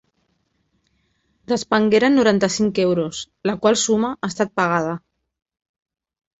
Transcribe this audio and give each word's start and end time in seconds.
Despengueren 1.51 2.17
noranta-cinc 2.21 2.81
euros, 2.85 3.21
la 3.51 3.57
qual 3.63 3.81
suma 3.85 4.13
ha 4.17 4.33
estat 4.33 4.59
pagada... 4.65 4.99